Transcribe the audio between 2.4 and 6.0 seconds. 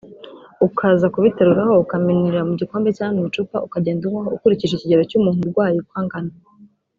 mu gikombe cyangwa mu icupa ukagenda unywaho ukurikije ikigero cy’umuntu urwaye uko